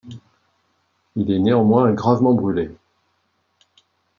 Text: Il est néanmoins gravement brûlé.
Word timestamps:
Il 1.15 1.29
est 1.31 1.37
néanmoins 1.37 1.91
gravement 1.93 2.33
brûlé. 2.33 2.71